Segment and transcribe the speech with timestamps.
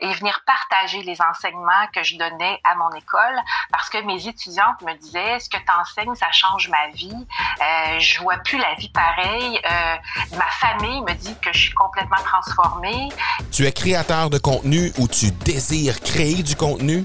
[0.00, 3.36] et venir partager les enseignements que je donnais à mon école
[3.72, 7.10] parce que mes étudiantes me disaient ce que tu enseignes, ça change ma vie.
[7.14, 9.60] Euh, je vois plus la vie pareille.
[9.64, 9.96] Euh,
[10.36, 13.08] ma famille me dit que je suis complètement transformée.
[13.52, 17.04] Tu es créateur de contenu ou tu désires créer du contenu?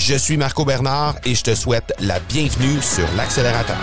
[0.00, 3.76] Je suis Marco Bernard et je te souhaite la bienvenue sur l'accélérateur.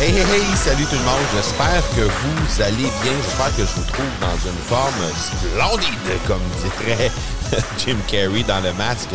[0.00, 1.22] Hey, hey, hey, salut tout le monde.
[1.36, 3.12] J'espère que vous allez bien.
[3.22, 7.12] J'espère que je vous trouve dans une forme splendide, comme dirait
[7.78, 9.14] Jim Carrey dans le masque.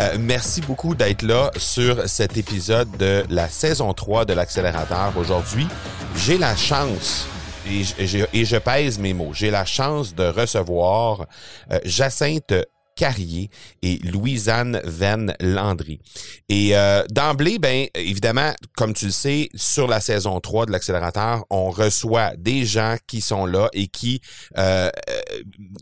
[0.00, 5.12] Euh, merci beaucoup d'être là sur cet épisode de la saison 3 de l'accélérateur.
[5.18, 5.68] Aujourd'hui,
[6.16, 7.26] j'ai la chance
[7.68, 9.32] et je, pèse mes mots.
[9.32, 11.26] J'ai la chance de recevoir
[11.72, 12.54] euh, Jacinthe
[12.96, 13.50] Carrier
[13.82, 16.00] et Louisanne Venn Landry.
[16.48, 21.44] Et euh, d'emblée, ben évidemment, comme tu le sais, sur la saison 3 de l'accélérateur,
[21.50, 24.22] on reçoit des gens qui sont là et qui
[24.56, 24.90] euh,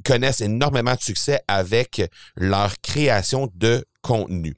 [0.04, 2.02] connaissent énormément de succès avec
[2.36, 4.54] leur création de contenu.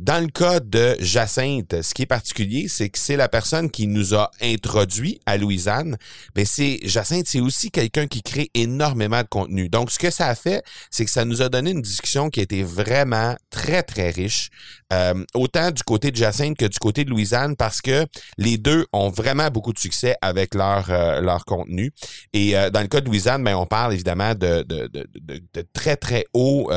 [0.00, 3.86] Dans le cas de Jacinthe, ce qui est particulier, c'est que c'est la personne qui
[3.86, 5.96] nous a introduit à Louisanne.
[6.34, 9.68] Mais c'est Jacinthe, c'est aussi quelqu'un qui crée énormément de contenu.
[9.68, 12.40] Donc, ce que ça a fait, c'est que ça nous a donné une discussion qui
[12.40, 14.50] était vraiment très, très riche.
[14.92, 18.06] Euh, autant du côté de Jacinthe que du côté de Louisanne, parce que
[18.36, 21.92] les deux ont vraiment beaucoup de succès avec leur, euh, leur contenu.
[22.32, 25.08] Et euh, dans le cas de Louisanne, ben, on parle évidemment de, de, de,
[25.54, 26.70] de très, très haut,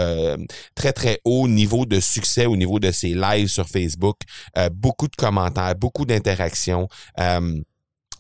[0.76, 4.18] très, très haut niveau de succès au niveau de ses live sur Facebook,
[4.58, 6.88] euh, beaucoup de commentaires, beaucoup d'interactions.
[7.20, 7.62] Euh,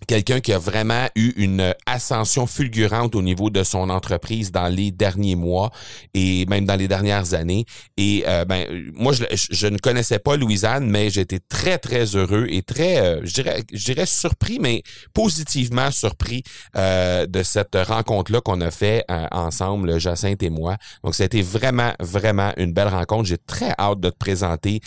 [0.06, 4.92] quelqu'un qui a vraiment eu une ascension fulgurante au niveau de son entreprise dans les
[4.92, 5.72] derniers mois
[6.14, 7.66] et même dans les dernières années.
[7.98, 12.62] Et euh, ben moi je, ne connaissais pas Louisanne, mais j'étais très très heureux et
[12.62, 16.44] très euh, je dirais je dirais surpris, mais positivement surpris
[16.76, 20.78] euh, de cette rencontre là qu'on a fait ensemble, Jacinthe et moi.
[21.04, 23.26] Donc c'était vraiment vraiment une belle rencontre.
[23.26, 24.82] J'ai très hâte de te présenter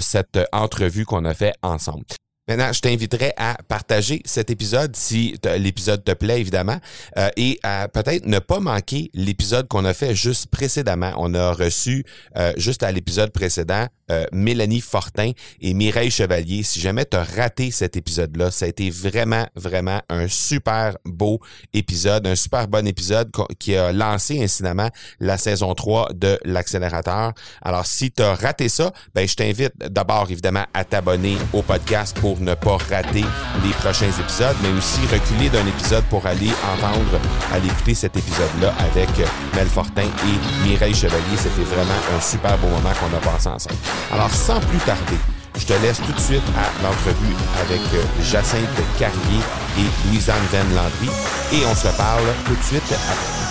[0.00, 2.04] cette entrevue qu'on a fait ensemble.
[2.48, 6.78] Maintenant, je t'inviterai à partager cet épisode si l'épisode te plaît, évidemment,
[7.18, 11.12] euh, et à peut-être ne pas manquer l'épisode qu'on a fait juste précédemment.
[11.18, 12.04] On a reçu
[12.36, 16.62] euh, juste à l'épisode précédent euh, Mélanie Fortin et Mireille Chevalier.
[16.62, 21.40] Si jamais tu as raté cet épisode-là, ça a été vraiment, vraiment un super beau
[21.74, 24.88] épisode, un super bon épisode qui a lancé incidemment
[25.20, 27.32] la saison 3 de l'accélérateur.
[27.60, 32.18] Alors, si tu as raté ça, ben, je t'invite d'abord, évidemment, à t'abonner au podcast
[32.18, 33.24] pour ne pas rater
[33.64, 37.20] les prochains épisodes, mais aussi reculer d'un épisode pour aller entendre,
[37.52, 39.08] aller écouter cet épisode-là avec
[39.54, 41.36] Mel Fortin et Mireille Chevalier.
[41.36, 43.76] C'était vraiment un super beau moment qu'on a passé ensemble.
[44.12, 45.18] Alors, sans plus tarder,
[45.58, 47.80] je te laisse tout de suite à l'entrevue avec
[48.22, 49.40] Jacinthe Carrier
[49.78, 51.10] et Louisanne Venn Landry
[51.52, 53.48] et on se parle tout de suite après.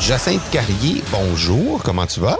[0.00, 2.38] Jacinthe Carrier, bonjour, comment tu vas?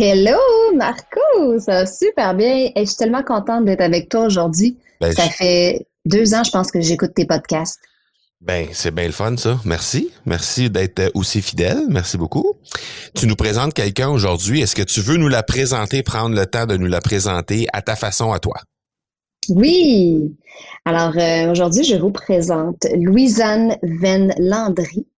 [0.00, 0.38] Hello,
[0.76, 1.58] Marco!
[1.58, 2.70] Ça va super bien.
[2.76, 4.78] Et je suis tellement contente d'être avec toi aujourd'hui.
[5.00, 7.80] Ben, ça fait deux ans, je pense, que j'écoute tes podcasts.
[8.40, 9.58] Ben, c'est bien le fun, ça.
[9.64, 10.12] Merci.
[10.24, 11.82] Merci d'être aussi fidèle.
[11.88, 12.54] Merci beaucoup.
[13.16, 14.60] Tu nous présentes quelqu'un aujourd'hui.
[14.60, 17.82] Est-ce que tu veux nous la présenter, prendre le temps de nous la présenter à
[17.82, 18.54] ta façon, à toi?
[19.48, 20.32] Oui.
[20.84, 25.08] Alors, euh, aujourd'hui, je vous présente Louisanne Venn Landry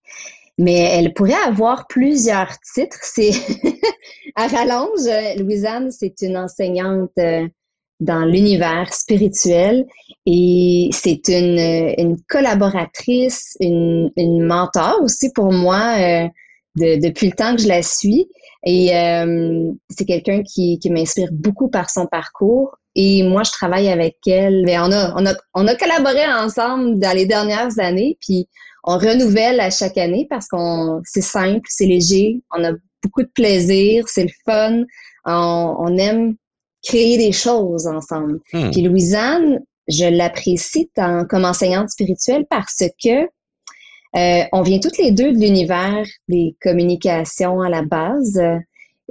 [0.61, 2.99] mais elle pourrait avoir plusieurs titres.
[3.01, 3.31] C'est
[4.35, 7.47] à rallonge, Louisanne, c'est une enseignante euh,
[7.99, 9.85] dans l'univers spirituel
[10.27, 16.27] et c'est une, une collaboratrice, une, une mentor aussi pour moi euh,
[16.75, 18.27] depuis le temps que je la suis.
[18.63, 22.77] Et euh, c'est quelqu'un qui, qui m'inspire beaucoup par son parcours.
[22.93, 24.63] Et moi, je travaille avec elle.
[24.65, 28.19] Mais on a, on a, on a collaboré ensemble dans les dernières années.
[28.21, 28.47] Puis
[28.83, 32.71] on renouvelle à chaque année parce qu'on c'est simple, c'est léger, on a
[33.03, 34.83] beaucoup de plaisir, c'est le fun,
[35.25, 36.35] on, aime
[36.83, 38.39] créer des choses ensemble.
[38.53, 38.71] Hmm.
[38.71, 43.27] Puis Louisanne, je l'apprécie comme enseignante spirituelle parce que
[44.17, 48.41] euh, on vient toutes les deux de l'univers des communications à la base.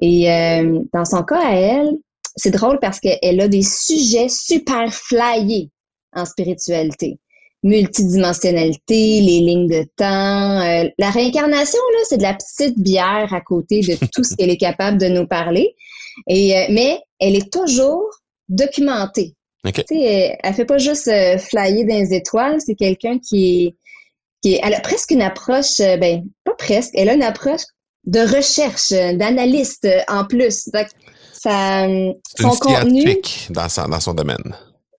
[0.02, 1.90] Et euh, dans son cas à elle,
[2.36, 5.70] c'est drôle parce qu'elle a des sujets super flyés
[6.12, 7.18] en spiritualité.
[7.62, 10.60] Multidimensionnalité, les lignes de temps.
[10.60, 14.50] Euh, la réincarnation, là, c'est de la petite bière à côté de tout ce qu'elle
[14.50, 15.74] est capable de nous parler.
[16.28, 18.08] Et, euh, mais elle est toujours
[18.48, 19.34] documentée.
[19.66, 19.84] Okay.
[19.90, 23.76] Elle, elle fait pas juste euh, flyer dans les étoiles, c'est quelqu'un qui est,
[24.42, 27.60] qui est, elle a presque une approche, ben pas presque, elle a une approche
[28.04, 30.70] de recherche, d'analyste en plus.
[30.72, 30.86] Donc,
[31.34, 31.86] ça,
[32.38, 33.18] son contenu
[33.50, 34.56] dans son, dans son domaine.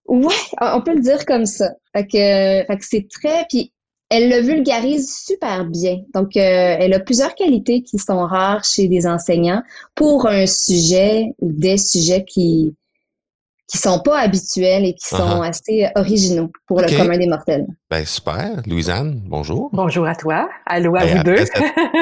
[0.08, 1.72] Ouais, on peut le dire comme ça.
[1.96, 3.72] Fait que, c'est très, puis
[4.10, 6.00] elle le vulgarise super bien.
[6.14, 9.64] Donc, euh, elle a plusieurs qualités qui sont rares chez des enseignants
[9.96, 12.76] pour un sujet ou des sujets qui
[13.72, 15.48] qui sont pas habituels et qui sont uh-huh.
[15.48, 17.66] assez originaux pour le commun des mortels.
[17.90, 18.62] Ben super.
[18.68, 19.70] Louisanne, bonjour.
[19.72, 20.50] Bonjour à toi.
[20.66, 21.46] Allô à ben, vous deux.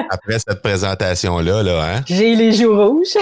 [0.09, 2.01] après cette présentation-là, là, hein?
[2.07, 3.17] J'ai les joues rouges.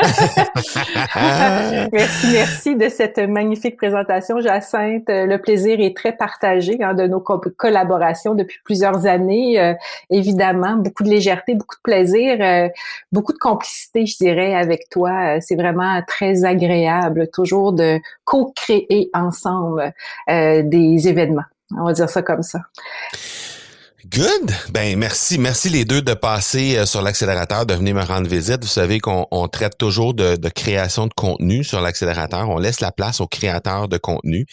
[1.92, 5.04] merci, merci de cette magnifique présentation, Jacinthe.
[5.08, 9.60] Le plaisir est très partagé hein, de nos collaborations depuis plusieurs années.
[9.60, 9.74] Euh,
[10.10, 12.68] évidemment, beaucoup de légèreté, beaucoup de plaisir, euh,
[13.12, 15.36] beaucoup de complicité, je dirais, avec toi.
[15.36, 17.83] Euh, c'est vraiment très agréable, toujours de
[18.24, 19.92] co-créer ensemble
[20.28, 21.44] euh, des événements.
[21.76, 22.60] On va dire ça comme ça.
[24.12, 24.52] Good.
[24.70, 28.62] Ben merci, merci les deux de passer euh, sur l'accélérateur, de venir me rendre visite.
[28.62, 32.50] Vous savez qu'on traite toujours de, création de contenu sur l'accélérateur.
[32.50, 34.44] On laisse la place aux créateurs de contenu.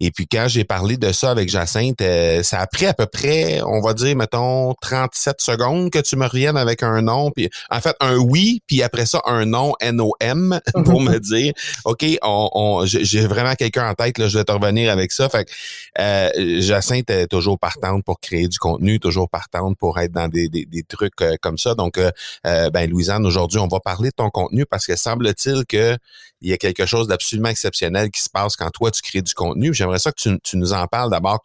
[0.00, 3.06] Et puis quand j'ai parlé de ça avec Jacinthe, euh, ça a pris à peu
[3.06, 7.48] près, on va dire, mettons, 37 secondes que tu me reviennes avec un nom, puis
[7.70, 11.54] en fait un oui, puis après ça un nom N-O-M pour me dire,
[11.86, 15.30] ok, on, j'ai vraiment quelqu'un en tête, là, je vais te revenir avec ça.
[15.30, 15.50] Fait que
[15.98, 20.48] euh, Jacinthe est toujours partante pour créer du contenu toujours partante pour être dans des,
[20.88, 21.74] trucs euh, comme ça.
[21.74, 22.10] Donc, euh,
[22.46, 25.98] euh, ben, Louisanne, aujourd'hui, on va parler de ton contenu parce que semble-t-il qu'il
[26.42, 29.74] y a quelque chose d'absolument exceptionnel qui se passe quand toi, tu crées du contenu.
[29.74, 31.40] J'aimerais ça que tu, nous en parles d'abord.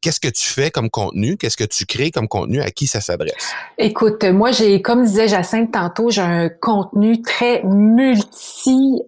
[0.00, 1.36] Qu'est-ce que tu fais comme contenu?
[1.36, 2.60] Qu'est-ce que tu crées comme contenu?
[2.60, 3.52] À qui ça s'adresse?
[3.78, 9.02] Écoute, moi, j'ai, comme disait Jacinthe tantôt, j'ai un contenu très multi...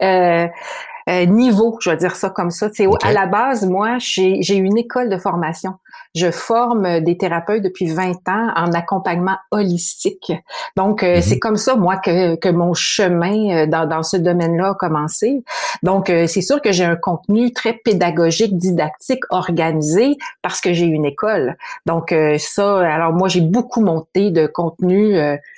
[1.08, 2.69] niveau, je vais dire ça comme ça.
[3.02, 5.75] À la base, moi, j'ai une école de formation.
[6.14, 10.32] Je forme des thérapeutes depuis 20 ans en accompagnement holistique.
[10.76, 11.40] Donc, euh, c'est mhm.
[11.40, 15.43] comme ça, moi, que, que mon chemin euh, dans, dans ce domaine-là a commencé.
[15.82, 20.87] Donc, euh, c'est sûr que j'ai un contenu très pédagogique, didactique, organisé parce que j'ai
[20.87, 21.56] une école.
[21.87, 25.14] Donc, ça, alors moi, j'ai beaucoup monté de contenu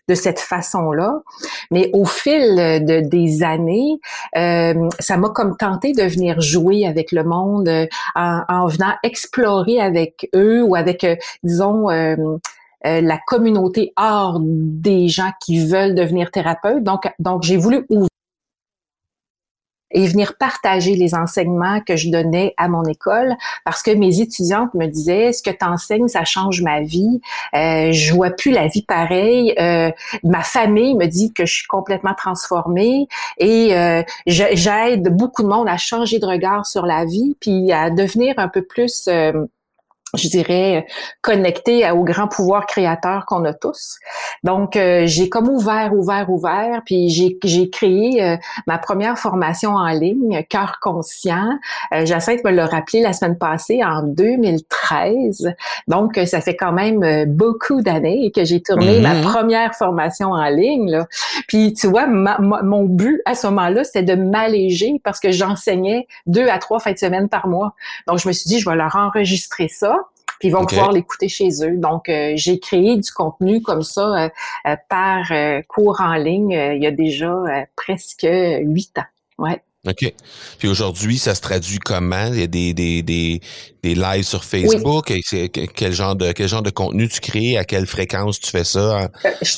[0.08, 1.20] de cette façon-là.
[1.70, 4.00] Mais au fil de, des années,
[4.34, 7.70] ça m'a comme tenté de venir jouer avec le monde
[8.14, 12.16] en, en venant explorer avec eux ou avec, euh, disons, euh,
[12.86, 16.82] euh, la communauté hors des gens qui veulent devenir thérapeutes.
[16.82, 18.08] Donc, donc j'ai voulu ouvrir
[19.92, 23.34] et venir partager les enseignements que je donnais à mon école
[23.64, 27.20] parce que mes étudiantes me disaient ce que tu enseignes ça change ma vie
[27.54, 29.90] euh, je vois plus la vie pareille euh,
[30.22, 33.08] ma famille me dit que je suis complètement transformée
[33.38, 37.90] et euh, j'aide beaucoup de monde à changer de regard sur la vie puis à
[37.90, 39.32] devenir un peu plus euh,
[40.14, 40.86] je dirais,
[41.22, 43.98] connecté au grand pouvoir créateur qu'on a tous.
[44.42, 48.36] Donc, euh, j'ai comme ouvert, ouvert, ouvert, puis j'ai, j'ai créé euh,
[48.66, 51.50] ma première formation en ligne, Cœur conscient.
[51.94, 55.54] Euh, Jacinthe me l'a rappelé la semaine passée, en 2013.
[55.86, 59.22] Donc, ça fait quand même beaucoup d'années que j'ai tourné ma mm-hmm.
[59.22, 60.90] première formation en ligne.
[60.90, 61.06] Là.
[61.46, 66.48] Puis, tu vois, mon but à ce moment-là, c'était de m'alléger parce que j'enseignais deux
[66.48, 67.74] à trois fins de semaine par mois.
[68.06, 69.99] Donc, je me suis dit, je vais leur enregistrer ça
[70.40, 71.76] puis ils vont pouvoir l'écouter chez eux.
[71.76, 74.28] Donc, euh, j'ai créé du contenu comme ça euh,
[74.66, 75.30] euh, par
[75.68, 79.04] cours en ligne il y a déjà presque huit ans.
[79.38, 79.62] Ouais.
[79.88, 80.12] OK.
[80.58, 82.26] Puis aujourd'hui, ça se traduit comment?
[82.26, 83.40] Il y a des, des, des,
[83.82, 85.10] des lives sur Facebook?
[85.74, 87.56] Quel genre de quel genre de contenu tu crées?
[87.56, 89.08] À quelle fréquence tu fais ça?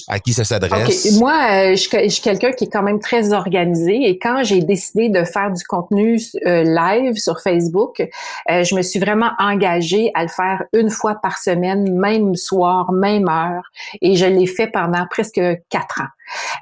[0.07, 1.19] À, qui ça s'adresse?
[1.19, 5.09] Moi, euh, je, suis quelqu'un qui est quand même très organisé et quand j'ai décidé
[5.09, 10.23] de faire du contenu euh, live sur Facebook, euh, je me suis vraiment engagée à
[10.23, 13.73] le faire une fois par semaine, même soir, même heure.
[14.01, 16.11] Et je l'ai fait pendant presque quatre ans.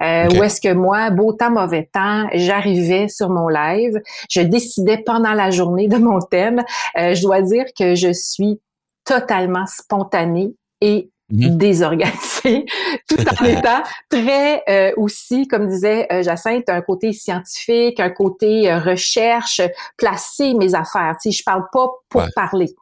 [0.00, 4.98] Euh, Où est-ce que moi, beau temps, mauvais temps, j'arrivais sur mon live, je décidais
[4.98, 6.62] pendant la journée de mon thème.
[6.98, 8.60] Euh, je dois dire que je suis
[9.04, 11.56] totalement spontanée et mhm.
[11.56, 12.66] désorganisée,
[13.08, 18.72] tout en étant très euh, aussi, comme disait euh, Jacinthe, un côté scientifique, un côté
[18.74, 19.60] recherche,
[19.96, 21.16] placer mes affaires.
[21.20, 22.74] Tu sais, je parle pas pour parler.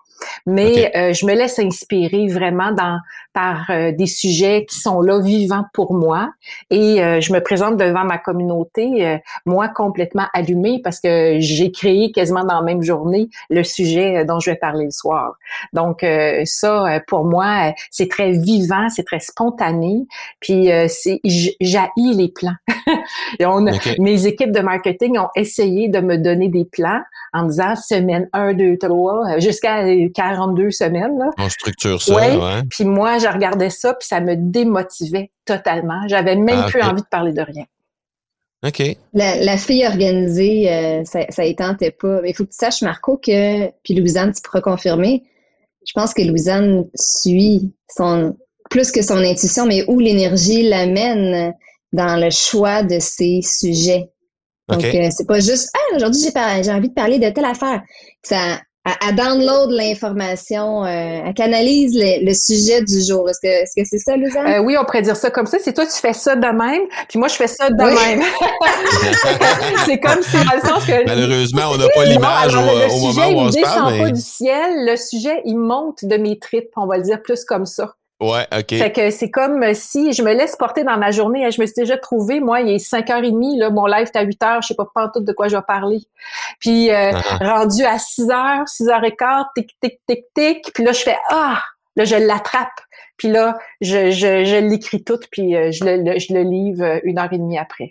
[0.47, 2.99] Mais euh, je me laisse inspirer vraiment dans
[3.35, 6.33] par euh, des sujets qui sont là vivants pour moi
[6.71, 12.11] et euh, je me présente devant ma communauté moi complètement allumée parce que j'ai créé
[12.11, 15.37] quasiment dans la même journée le sujet dont je vais parler le soir.
[15.73, 16.05] Donc
[16.45, 20.07] ça pour moi c'est très vivant, c'est très spontané
[20.41, 21.21] puis c'est
[21.61, 22.57] jaillit les plans.
[23.39, 23.67] et on,
[23.99, 27.01] Mes équipes de marketing ont essayé de me donner des plans
[27.33, 31.19] en disant semaine 1, 2, 3, jusqu'à 42 semaines.
[31.19, 31.31] Là.
[31.39, 32.63] On structure ça, ouais.
[32.71, 36.01] Puis moi, je regardais ça, puis ça me démotivait totalement.
[36.09, 37.65] J'avais même ah, plus envie de parler de rien.
[38.67, 38.83] OK.
[39.15, 42.21] La, fille organisée, euh, ça, ça y tentait pas.
[42.23, 45.23] Mais il faut que tu saches, Marco, que, puis Louisanne, tu pourras confirmer,
[45.87, 48.37] je pense que Louisanne suit son,
[48.69, 51.55] plus que son intuition, mais où l'énergie l'amène
[51.93, 54.11] dans le choix de ses sujets.
[54.69, 57.83] Donc, euh, c'est pas juste, ah, aujourd'hui, j'ai, j'ai envie de parler de telle affaire.
[58.23, 58.61] Ça,
[59.07, 63.29] elle, download l'information, euh, elle canalise le, sujet du jour.
[63.29, 64.47] Est-ce que, est-ce que c'est ça, Luzanne?
[64.47, 65.59] Euh, oui, on pourrait dire ça comme ça.
[65.63, 68.23] C'est toi, tu fais ça de même, puis moi, je fais ça de même.
[69.87, 71.07] c'est comme si, dans le sens que...
[71.07, 73.95] Malheureusement, on n'a pas l'image au, au, moment où on se parle.
[73.95, 74.87] Le sujet, il descend pas du ciel.
[74.87, 77.95] Le sujet, il monte de mes tripes, on va le dire plus comme ça.
[78.21, 78.71] Ouais, OK.
[78.71, 81.49] Fait que c'est comme si je me laisse porter dans ma journée.
[81.53, 84.63] Je me suis déjà trouvée, moi, il est 5h30, là, mon live est à 8h,
[84.63, 86.01] je sais pas pas tout de quoi je vais parler.
[86.59, 87.47] Puis euh, uh-huh.
[87.47, 91.63] rendu à 6h, 6h15, tic, tic, tic, tic, puis là, je fais Ah!
[91.99, 92.81] Là, je l'attrape.
[93.17, 97.01] Puis là, je, je, je l'écris tout, puis euh, je, le, je le livre euh,
[97.03, 97.91] une heure et demie après.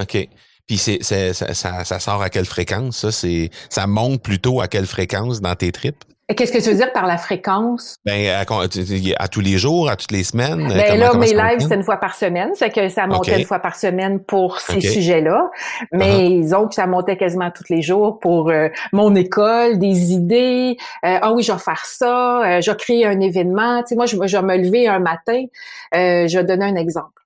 [0.00, 0.28] OK.
[0.66, 3.12] Puis c'est, ça, ça, ça, sort à quelle fréquence, ça?
[3.12, 6.04] C'est, ça monte plutôt à quelle fréquence dans tes tripes?
[6.28, 7.96] Qu'est-ce que tu veux dire par la fréquence?
[8.06, 10.68] Ben, à, tous les jours, à toutes les semaines?
[10.68, 12.50] Ben là, mes lives, c'est une fois par semaine.
[12.54, 15.50] C'est que ça montait une fois par semaine pour ces sujets-là.
[15.92, 16.40] Mais uh-huh.
[16.40, 20.78] les autres, ça montait quasiment tous les jours pour euh, mon école, des idées.
[21.04, 22.42] Euh, ah oui, je vais faire ça.
[22.42, 23.82] Euh, je vais créer un événement.
[23.82, 25.44] Tu sais, moi, je, je vais me lever un matin.
[25.92, 27.20] je vais donner un exemple.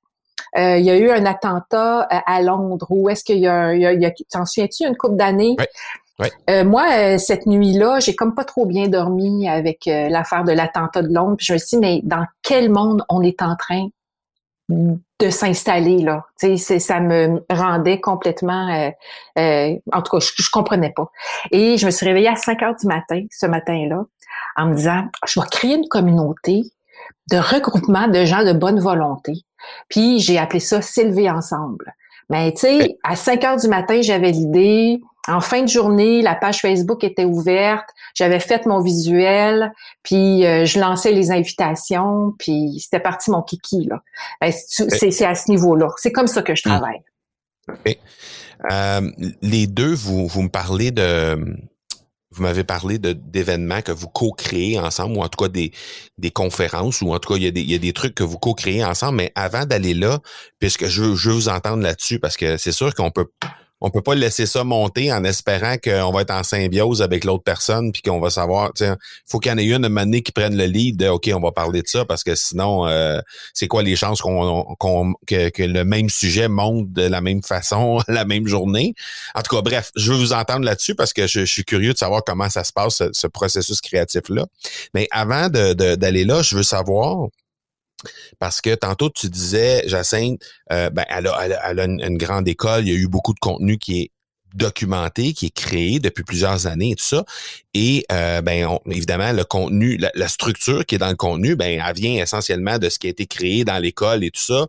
[0.56, 4.06] il y a eu un attentat à Londres où est-ce qu'il y a, il y
[4.06, 5.54] a, t'en souviens-tu, une couple d'années?
[6.50, 10.52] Euh, moi, euh, cette nuit-là, j'ai comme pas trop bien dormi avec euh, l'affaire de
[10.52, 11.36] l'attentat de Londres.
[11.36, 13.88] Puis je me suis dit, mais dans quel monde on est en train
[14.70, 16.26] de s'installer là?
[16.36, 18.92] Ça me rendait complètement
[19.36, 21.10] en tout cas je, je, comprenais pas.
[21.50, 24.04] Et je me suis réveillée à 5 heures du matin ce matin-là
[24.56, 26.64] en me disant je vais créer une communauté
[27.30, 29.32] de regroupement de gens de bonne volonté.
[29.88, 31.94] Puis j'ai appelé ça s'élever ensemble.
[32.28, 36.34] Mais tu sais à 5 heures du matin j'avais l'idée en fin de journée, la
[36.34, 39.72] page Facebook était ouverte, j'avais fait mon visuel,
[40.02, 44.02] puis euh, je lançais les invitations, puis c'était parti mon kiki là.
[44.40, 45.88] Ben, c'est à ce niveau-là.
[45.96, 46.70] C'est comme ça que je hmm.
[46.70, 47.02] travaille.
[48.72, 49.10] Euh,
[49.42, 51.38] les deux, vous, vous me parlez de
[52.30, 55.72] vous m'avez parlé d'événements que vous co-créez ensemble, ou en tout cas des,
[56.18, 58.14] des conférences, ou en tout cas, il y a des, il y a des trucs
[58.14, 59.16] que vous co-créez ensemble.
[59.16, 60.20] Mais avant d'aller là,
[60.58, 63.28] puisque je, je veux vous entendre là-dessus, parce que c'est sûr qu'on peut
[63.80, 67.44] on peut pas laisser ça monter en espérant qu'on va être en symbiose avec l'autre
[67.44, 70.56] personne puis qu'on va savoir, il faut qu'il y en ait une année qui prenne
[70.56, 73.20] le lead de OK, on va parler de ça parce que sinon, euh,
[73.54, 78.24] c'est quoi les chances qu'on, que, le même sujet monte de la même façon la
[78.24, 78.94] même journée?
[79.34, 81.98] En tout cas, bref, je veux vous entendre là-dessus parce que je, suis curieux de
[81.98, 84.46] savoir comment ça se passe, ce, processus créatif-là.
[84.94, 87.28] Mais avant d'aller là, je veux savoir
[88.38, 90.40] parce que tantôt, tu disais, Jacinthe,
[90.72, 94.02] euh, ben, elle a, une, grande école, il y a eu beaucoup de contenu qui
[94.02, 94.10] est
[94.54, 97.24] documenté, qui est créé depuis plusieurs années et tout ça.
[97.74, 101.94] Et euh, ben, évidemment, le contenu, la, structure qui est dans le contenu, ben, elle
[101.94, 104.66] vient essentiellement de ce qui a été créé dans l'école et tout ça.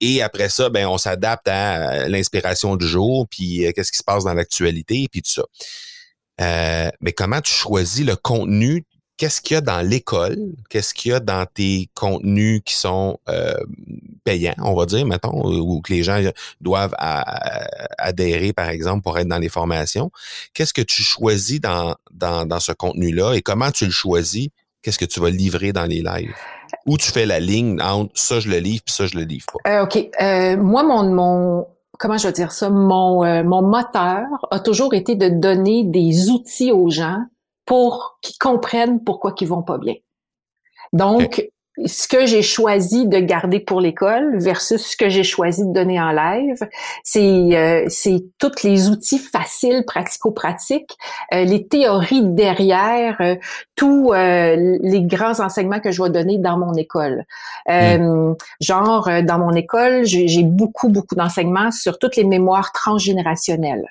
[0.00, 4.04] Et après ça, ben, on s'adapte à l'inspiration du jour, puis euh, qu'est-ce qui se
[4.04, 6.90] passe dans l'actualité, puis tout ça.
[7.00, 8.84] mais comment tu choisis le contenu
[9.22, 10.36] qu'est-ce qu'il y a dans l'école,
[10.68, 13.54] qu'est-ce qu'il y a dans tes contenus qui sont euh,
[14.24, 16.20] payants, on va dire, mettons, ou que les gens
[16.60, 16.96] doivent
[17.98, 20.10] adhérer, par exemple, pour être dans les formations?
[20.54, 24.48] Qu'est-ce que tu choisis dans, dans, ce contenu-là et comment tu le choisis?
[24.82, 26.34] Qu'est-ce que tu vas livrer dans les lives?
[26.86, 29.46] Où tu fais la ligne entre ça, je le livre, puis ça, je le livre
[29.52, 29.70] pas?
[29.70, 30.04] Euh, OK.
[30.20, 32.70] Euh, moi, mon, mon, comment je veux dire ça?
[32.70, 37.22] Mon, mon moteur a toujours été de donner des outils aux gens
[37.64, 39.94] pour qu'ils comprennent pourquoi ils vont pas bien.
[40.92, 41.48] Donc,
[41.86, 46.00] ce que j'ai choisi de garder pour l'école versus ce que j'ai choisi de donner
[46.00, 46.58] en live,
[47.02, 50.96] c'est euh, c'est tous les outils faciles, pratico-pratiques,
[51.32, 53.36] euh, les théories derrière euh,
[53.74, 57.24] tous les grands enseignements que je vais donner dans mon école.
[57.68, 58.34] Mm.
[58.60, 63.86] Genre, dans mon école, j'ai beaucoup, beaucoup d'enseignements sur toutes les mémoires transgénérationnelles.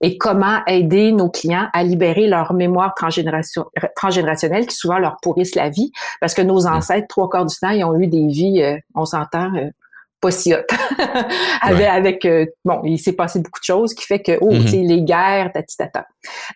[0.00, 5.68] Et comment aider nos clients à libérer leur mémoire transgénérationnelle qui souvent leur pourrissent la
[5.68, 8.76] vie parce que nos ancêtres, trois quarts du temps, ils ont eu des vies, euh,
[8.94, 9.70] on s'entend, euh,
[10.20, 10.58] pas si hot.
[11.62, 14.68] avec, avec euh, bon, il s'est passé beaucoup de choses qui fait que, oh, tu
[14.68, 16.06] sais, les guerres, tata.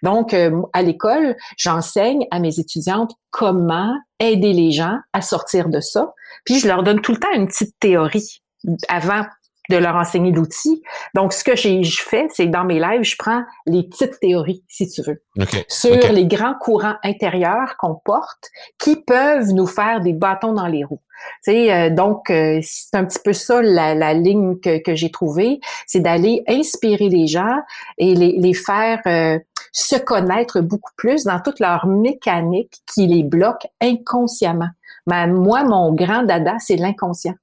[0.02, 0.34] Donc,
[0.72, 6.14] à l'école, j'enseigne à mes étudiantes comment aider les gens à sortir de ça.
[6.44, 8.40] Puis, je leur donne tout le temps une petite théorie
[8.88, 9.24] avant
[9.70, 10.82] de leur enseigner l'outil.
[11.14, 14.64] Donc, ce que je fais, c'est que dans mes lives, je prends les petites théories,
[14.68, 15.22] si tu veux,
[15.68, 20.84] sur les grands courants intérieurs qu'on porte qui peuvent nous faire des bâtons dans les
[20.84, 21.00] roues.
[21.42, 25.10] Tu sais, euh, donc, euh, c'est un petit peu ça la, ligne que, que j'ai
[25.10, 27.58] trouvée, c'est d'aller inspirer les gens
[27.98, 29.38] et les, les faire euh,
[29.72, 34.68] se connaître beaucoup plus dans toute leur mécanique qui les bloque inconsciemment.
[35.06, 37.34] Ben, moi, mon grand dada, c'est l'inconscient.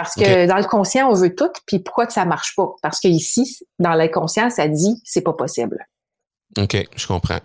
[0.00, 2.68] Parce que dans le conscient, on veut tout, puis pourquoi que ça marche pas?
[2.82, 5.86] Parce que ici, dans l'inconscient, ça dit c'est pas possible.
[6.56, 7.40] OK, je comprends.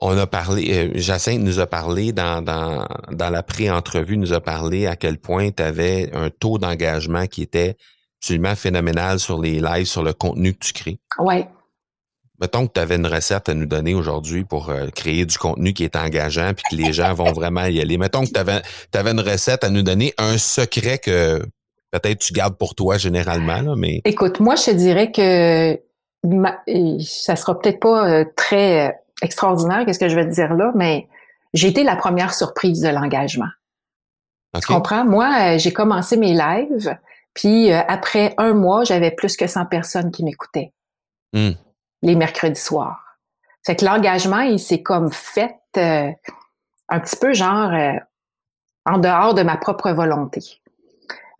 [0.00, 4.40] On a parlé, euh, Jacinthe nous a parlé dans, dans, dans la pré-entrevue, nous a
[4.40, 7.76] parlé à quel point tu avais un taux d'engagement qui était
[8.20, 11.00] absolument phénoménal sur les lives, sur le contenu que tu crées.
[11.18, 11.44] Oui.
[12.42, 15.72] Mettons que tu avais une recette à nous donner aujourd'hui pour euh, créer du contenu
[15.72, 17.98] qui est engageant puis que les gens vont vraiment y aller.
[17.98, 18.60] Mettons que tu avais,
[18.94, 21.40] avais, une recette à nous donner, un secret que
[21.92, 23.76] peut-être tu gardes pour toi généralement.
[23.76, 24.00] mais...
[24.04, 25.78] Écoute, moi, je te dirais que
[27.04, 30.72] ça sera peut-être pas euh, très euh, extraordinaire, qu'est-ce que je vais te dire là,
[30.74, 31.06] mais
[31.54, 33.50] j'ai été la première surprise de l'engagement.
[34.60, 35.04] Tu comprends?
[35.04, 36.98] Moi, j'ai commencé mes lives,
[37.34, 40.72] puis après un mois, j'avais plus que 100 personnes qui m'écoutaient.
[41.32, 41.52] Hmm
[42.02, 43.12] les mercredis soirs.
[43.64, 46.10] Fait que l'engagement, il s'est comme fait euh,
[46.88, 47.94] un petit peu genre euh,
[48.84, 50.40] en dehors de ma propre volonté.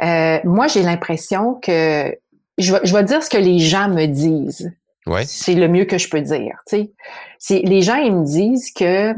[0.02, 2.16] Euh, moi, j'ai l'impression que
[2.58, 4.72] je vais, je vais dire ce que les gens me disent.
[5.06, 5.24] Ouais.
[5.24, 6.58] C'est le mieux que je peux dire.
[6.66, 6.88] Tu
[7.38, 7.62] sais.
[7.64, 9.14] Les gens, ils me disent que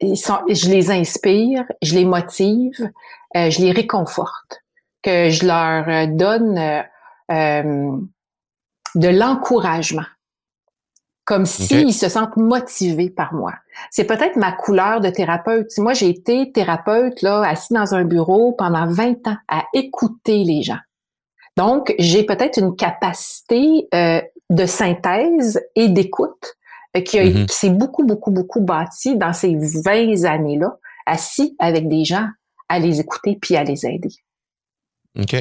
[0.00, 2.90] ils sont, je les inspire, je les motive,
[3.34, 4.64] je les réconforte,
[5.02, 6.84] que je leur donne
[8.94, 10.04] de l'encouragement,
[11.24, 13.52] comme s'ils se sentent motivés par moi.
[13.90, 15.70] C'est peut-être ma couleur de thérapeute.
[15.78, 20.62] Moi, j'ai été thérapeute là, assis dans un bureau pendant 20 ans à écouter les
[20.62, 20.80] gens.
[21.56, 26.56] Donc, j'ai peut-être une capacité euh, de synthèse et d'écoute
[26.96, 27.46] euh, qui, mm-hmm.
[27.46, 32.26] qui s'est beaucoup, beaucoup, beaucoup bâtie dans ces 20 années-là, assis avec des gens,
[32.68, 34.14] à les écouter puis à les aider.
[35.18, 35.40] OK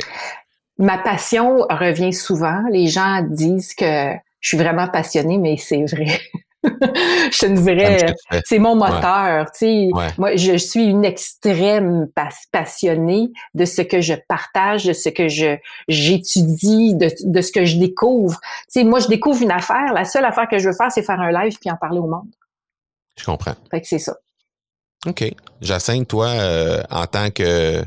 [0.82, 2.64] ma passion revient souvent.
[2.72, 6.20] Les gens disent que je suis vraiment passionnée, mais c'est vrai.
[6.64, 8.14] je te dirais,
[8.46, 9.52] c'est mon moteur.
[9.52, 12.08] Tu sais, Moi, je suis une extrême
[12.52, 17.66] passionnée de ce que je partage, de ce que je j'étudie, de, de, ce que
[17.66, 18.40] je découvre.
[18.42, 19.94] Tu sais, moi, je découvre une affaire.
[19.94, 22.08] La seule affaire que je veux faire, c'est faire un live puis en parler au
[22.08, 22.30] monde.
[23.18, 23.56] Je comprends.
[23.70, 24.16] Fait que c'est ça.
[25.08, 25.24] OK.
[25.62, 27.84] Jacinthe, toi, euh, en tant que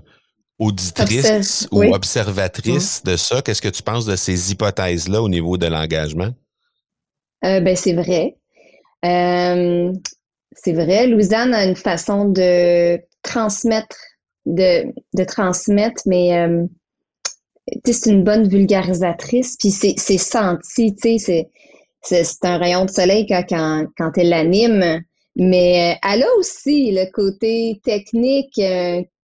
[0.59, 5.67] auditrice ou observatrice de ça, qu'est-ce que tu penses de ces hypothèses-là au niveau de
[5.67, 6.31] l'engagement?
[7.45, 8.37] Euh, ben, c'est vrai.
[9.05, 9.93] Euh,
[10.53, 11.07] c'est vrai.
[11.07, 13.97] Louisanne a une façon de transmettre,
[14.47, 16.65] de, de transmettre, mais euh,
[17.85, 21.51] c'est une bonne vulgarisatrice, puis c'est senti, tu sais,
[22.03, 25.03] c'est un rayon de soleil quand, quand, quand elle l'anime.
[25.37, 28.61] Mais elle a aussi le côté technique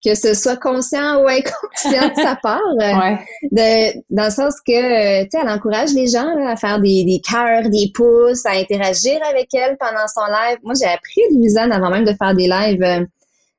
[0.04, 2.60] que ce soit conscient ou inconscient de sa part.
[2.80, 3.16] Euh,
[3.50, 7.04] de, dans le sens que, euh, tu sais, elle encourage les gens à faire des,
[7.04, 10.58] des cœurs, des pouces, à interagir avec elle pendant son live.
[10.62, 13.04] Moi, j'ai appris de Louisanne avant même de faire des lives euh,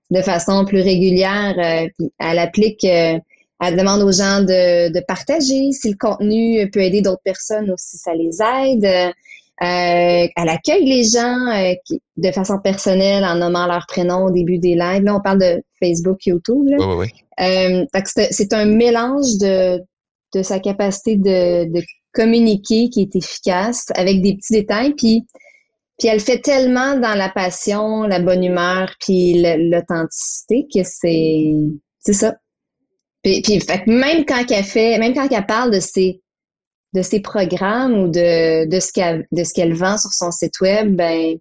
[0.10, 1.56] de façon plus régulière.
[1.98, 7.02] puis elle applique, elle demande aux gens de, de partager si le contenu peut aider
[7.02, 9.14] d'autres personnes ou si ça les aide.
[9.62, 11.74] Euh, elle accueille les gens euh,
[12.18, 15.04] de façon personnelle en nommant leur prénom au début des lives.
[15.04, 16.66] Là, on parle de Facebook, YouTube.
[16.68, 16.78] Là.
[16.80, 17.08] Oui, oui,
[17.40, 17.86] euh,
[18.32, 19.80] c'est un mélange de,
[20.34, 24.94] de sa capacité de, de, communiquer qui est efficace avec des petits détails.
[24.96, 25.26] Puis,
[25.98, 31.54] puis elle fait tellement dans la passion, la bonne humeur, puis l'authenticité que c'est
[32.00, 32.36] c'est ça.
[33.24, 36.22] Puis, puis fait, même quand elle fait, même quand elle parle de ses
[36.94, 40.60] de ses programmes ou de, de ce qu'elle de ce qu'elle vend sur son site
[40.62, 41.38] web, ben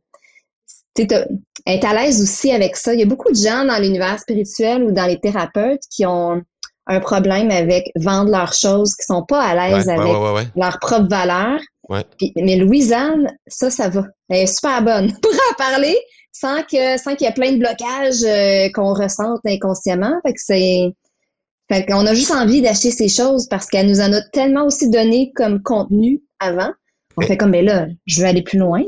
[0.98, 1.24] elle
[1.66, 2.94] est à l'aise aussi avec ça.
[2.94, 6.42] Il y a beaucoup de gens dans l'univers spirituel ou dans les thérapeutes qui ont
[6.86, 10.12] un problème avec vendre leurs choses, qui sont pas à l'aise avec
[10.56, 11.60] leur propre valeur.
[11.88, 14.06] mais Louisanne, ça, ça va.
[14.28, 15.96] Elle est super bonne pour en parler
[16.32, 20.14] sans que sans qu'il y ait plein de blocages euh, qu'on ressente inconsciemment.
[20.24, 20.92] Fait que c'est
[21.70, 24.90] Fait qu'on a juste envie d'acheter ces choses parce qu'elle nous en a tellement aussi
[24.90, 26.72] donné comme contenu avant.
[27.16, 28.82] On fait comme, mais là, je veux aller plus loin.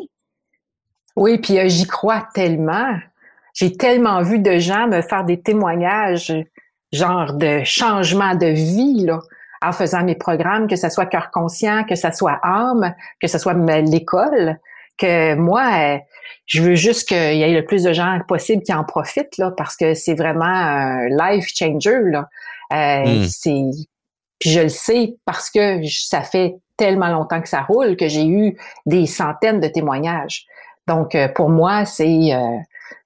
[1.15, 2.97] Oui, puis euh, j'y crois tellement.
[3.55, 6.35] J'ai tellement vu de gens me faire des témoignages,
[6.93, 9.21] genre de changement de vie, là,
[9.63, 13.39] en faisant mes programmes, que ce soit cœur conscient, que ce soit âme, que ce
[13.39, 14.59] soit l'école,
[14.99, 15.99] que moi, euh,
[16.47, 19.53] je veux juste qu'il y ait le plus de gens possible qui en profitent, là,
[19.57, 22.29] parce que c'est vraiment un life changer, là.
[22.73, 23.25] Euh, hmm.
[23.29, 23.71] C'est
[24.39, 28.27] puis je le sais parce que ça fait tellement longtemps que ça roule que j'ai
[28.27, 30.47] eu des centaines de témoignages.
[30.89, 32.57] Donc euh, pour moi, c'est euh,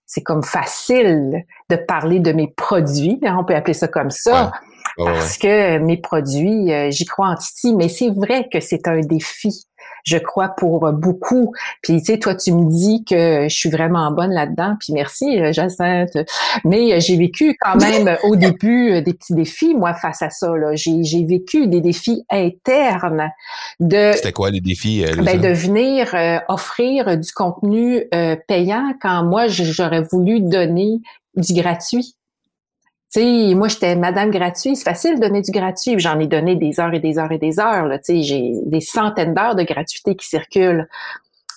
[0.07, 4.53] c'est comme facile de parler de mes produits, hein, on peut appeler ça comme ça,
[4.97, 9.67] parce que mes produits, j'y crois en Titi, mais c'est vrai que c'est un défi
[10.07, 11.53] je crois, pour beaucoup.
[11.83, 15.41] Puis, tu sais, toi, tu me dis que je suis vraiment bonne là-dedans, puis merci,
[15.41, 16.17] euh, Jacinthe.
[16.65, 20.31] Mais euh, j'ai vécu quand même au début euh, des petits défis, moi, face à
[20.31, 20.47] ça.
[20.75, 23.31] J'ai vécu des défis internes
[23.81, 24.13] de...
[24.15, 25.05] C'était quoi les défis?
[25.23, 26.15] ben, de venir
[26.49, 28.05] offrir du contenu
[28.47, 31.01] payant quand moi, j'aurais voulu donner
[31.35, 32.15] du gratuit.
[33.13, 34.77] Tu sais, moi, j'étais madame gratuit.
[34.77, 35.99] C'est facile de donner du gratuit.
[35.99, 37.89] J'en ai donné des heures et des heures et des heures.
[37.99, 40.89] Tu sais, j'ai des centaines d'heures de gratuité qui circulent.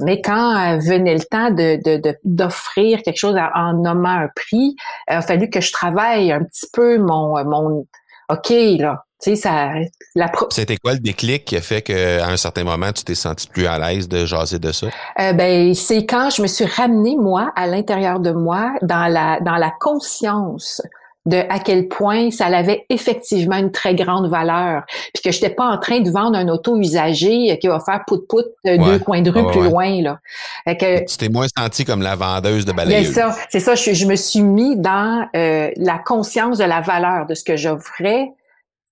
[0.01, 1.79] Mais quand euh, venait le temps de,
[2.23, 4.75] d'offrir quelque chose en nommant un prix,
[5.09, 7.85] il a fallu que je travaille un petit peu mon, mon
[8.29, 9.03] OK, là.
[9.21, 9.73] Tu sais, ça,
[10.15, 13.49] la C'était quoi le déclic qui a fait qu'à un certain moment, tu t'es senti
[13.49, 14.87] plus à l'aise de jaser de ça?
[15.19, 19.41] Euh, ben, c'est quand je me suis ramenée, moi, à l'intérieur de moi, dans la,
[19.41, 20.81] dans la conscience
[21.29, 25.65] de à quel point ça avait effectivement une très grande valeur, puis que j'étais pas
[25.65, 29.29] en train de vendre un auto usagé qui va faire pout pout deux coins de
[29.29, 30.19] rue plus loin là.
[30.65, 33.07] que tu t'es moins senti comme la vendeuse de balayeuse.
[33.07, 33.75] C'est ça, c'est ça.
[33.75, 38.29] Je, me suis mis dans euh, la conscience de la valeur de ce que j'offrais.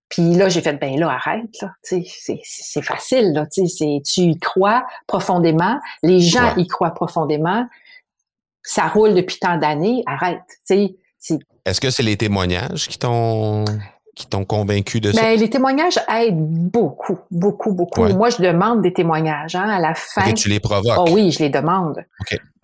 [0.10, 1.72] Puis là, j'ai fait ben là, arrête là.
[1.82, 2.04] C'est
[2.44, 3.46] c'est facile là.
[3.46, 5.80] Tu tu y crois profondément.
[6.04, 7.66] Les gens y croient profondément.
[8.64, 10.04] Ça roule depuis tant d'années.
[10.06, 10.42] Arrête.
[10.66, 13.66] Tu sais est-ce que c'est les témoignages qui t'ont
[14.16, 15.22] qui t'ont convaincu de ça?
[15.22, 18.04] Ben, les témoignages aident beaucoup, beaucoup, beaucoup.
[18.06, 20.26] Moi, je demande des témoignages hein, à la fin.
[20.26, 20.98] Et tu les provoques?
[20.98, 22.04] Oh oui, je les demande.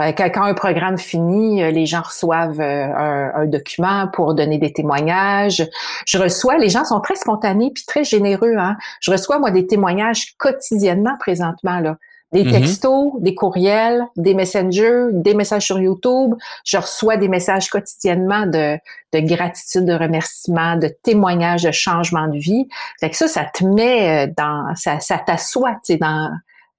[0.02, 4.74] Euh, quand, un programme finit, euh, les gens reçoivent euh, un, document pour donner des
[4.74, 5.64] témoignages.
[6.08, 8.56] Je reçois, les gens sont très spontanés puis très généreux.
[8.58, 8.76] Hein.
[9.00, 11.80] Je reçois, moi, des témoignages quotidiennement présentement.
[11.80, 11.98] là.
[12.34, 12.52] Des mm-hmm.
[12.52, 16.34] textos, des courriels, des messengers, des messages sur YouTube.
[16.66, 18.78] Je reçois des messages quotidiennement de,
[19.14, 22.68] de gratitude, de remerciement, de témoignages de changement de vie.
[23.00, 26.30] Fait que ça, ça te met euh, dans, ça, ça t'assoit, tu sais, dans,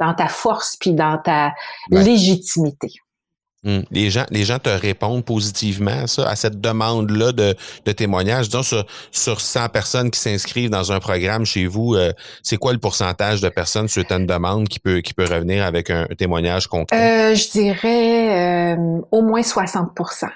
[0.00, 1.54] dans ta force puis dans ta
[1.90, 2.92] légitimité.
[3.64, 3.80] Hmm.
[3.90, 7.54] Les gens, les gens te répondent positivement à ça, à cette demande-là de,
[7.86, 8.48] de témoignage.
[8.48, 12.74] Disons, sur, sur 100 personnes qui s'inscrivent dans un programme chez vous, euh, c'est quoi
[12.74, 16.66] le pourcentage de personnes sur une demande qui peut, qui peut revenir avec un, témoignage
[16.66, 17.32] concret?
[17.32, 20.28] Euh, je dirais euh, au moins 60%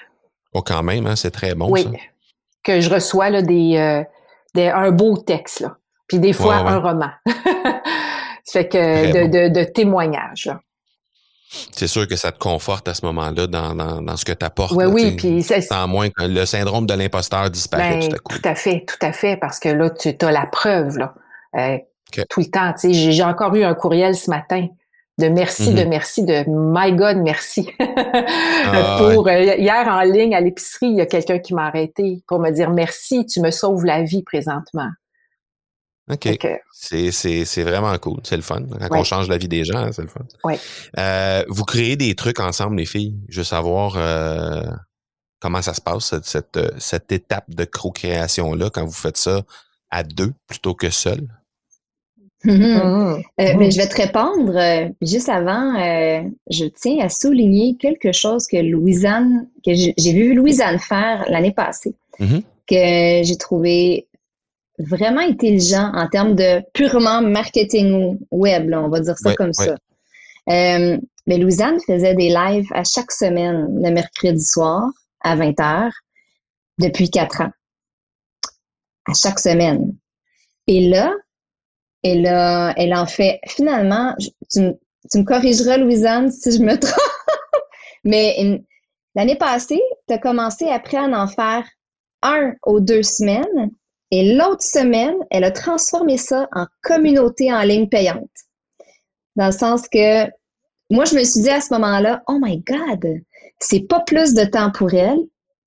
[0.53, 1.85] Oh, quand même, hein, c'est très bon, oui.
[2.63, 4.03] Que je reçois là, des,
[4.55, 5.77] des, un beau texte, là.
[6.07, 7.11] puis des fois un roman.
[8.51, 10.47] fait que de, de, de témoignages.
[10.47, 10.59] Là
[11.71, 14.45] c'est sûr que ça te conforte à ce moment-là dans, dans, dans ce que tu
[14.45, 14.73] apportes.
[14.73, 18.33] Oui, oui, puis Sans moins que le syndrome de l'imposteur disparaît ben, tout à coup.
[18.35, 21.13] Tout à fait, tout à fait, parce que là, tu as la preuve, là.
[21.55, 21.77] Euh,
[22.29, 22.73] tout le temps.
[22.73, 24.67] Tu sais, j'ai encore eu un courriel ce matin
[25.19, 25.87] de merci, de mm-hmm.
[25.87, 27.69] merci, de my God, merci.
[27.79, 32.23] Ah, pour euh, hier en ligne à l'épicerie, il y a quelqu'un qui m'a arrêté
[32.27, 34.89] pour me dire merci, tu me sauves la vie présentement.
[36.09, 36.39] OK.
[36.71, 38.19] C'est vraiment cool.
[38.23, 38.63] C'est le fun.
[38.89, 40.21] Quand on change la vie des gens, c'est le fun.
[40.43, 40.55] Oui.
[40.97, 43.15] Euh, vous créez des trucs ensemble, les filles.
[43.29, 44.63] Je veux savoir euh,
[45.39, 49.43] comment ça se passe, cette, cette, étape de co-création-là, quand vous faites ça
[49.91, 51.27] à deux plutôt que seul?
[52.45, 52.77] Mm-hmm.
[52.77, 53.17] Mm-hmm.
[53.17, 53.71] Euh, mais mm-hmm.
[53.73, 54.93] je vais te répondre.
[55.01, 55.73] juste avant,
[56.49, 61.95] je tiens à souligner quelque chose que Louisanne, que j'ai vu Louisanne faire l'année passée,
[62.17, 64.07] que j'ai trouvé
[64.79, 69.75] vraiment intelligent en termes de purement marketing web, on va dire ça comme ça.
[70.49, 74.89] Euh, mais Louisanne faisait des lives à chaque semaine, le mercredi soir,
[75.21, 75.91] à 20h,
[76.79, 77.51] depuis quatre ans.
[79.05, 79.95] À chaque semaine.
[80.67, 81.13] Et là,
[82.03, 84.15] elle, a, elle en fait finalement,
[84.51, 86.93] tu, me corrigeras, Louisanne, si je me trompe,
[88.03, 88.61] mais
[89.13, 91.67] l'année passée, tu as commencé après à en faire
[92.21, 93.71] un ou deux semaines
[94.11, 98.29] et l'autre semaine, elle a transformé ça en communauté en ligne payante.
[99.35, 100.25] Dans le sens que
[100.89, 103.21] moi, je me suis dit à ce moment-là, oh my God,
[103.59, 105.19] c'est pas plus de temps pour elle,